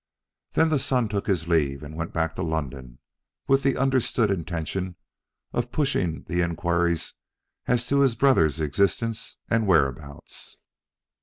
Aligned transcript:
Then 0.53 0.69
the 0.69 0.79
son 0.79 1.09
took 1.09 1.27
his 1.27 1.47
leave, 1.47 1.83
and 1.83 1.95
went 1.95 2.11
back 2.11 2.33
to 2.35 2.41
London, 2.41 2.97
with 3.47 3.61
the 3.61 3.77
understood 3.77 4.31
intention 4.31 4.95
of 5.53 5.71
pushing 5.71 6.23
the 6.23 6.41
inquiries 6.41 7.13
as 7.67 7.85
to 7.85 7.99
his 7.99 8.15
brother's 8.15 8.59
existence 8.59 9.37
and 9.51 9.67
whereabouts. 9.67 10.57